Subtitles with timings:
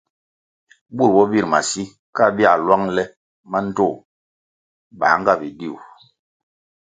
[0.95, 1.83] Bur bo bir masi,
[2.15, 3.03] ka bia lwang le
[3.51, 3.95] mandtoh
[4.99, 5.75] bā nga bidiu.